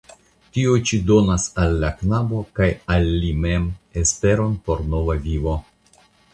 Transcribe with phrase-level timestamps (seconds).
[0.53, 3.71] Tio ĉi donas al la knabo (kaj al li mem)
[4.05, 5.59] esperon por nova vivo.